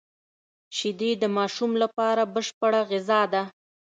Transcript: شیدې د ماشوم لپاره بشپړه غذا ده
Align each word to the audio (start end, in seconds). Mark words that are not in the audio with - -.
شیدې 0.77 1.11
د 1.17 1.23
ماشوم 1.37 1.71
لپاره 1.83 2.21
بشپړه 2.33 2.81
غذا 2.89 3.21
ده 3.33 3.43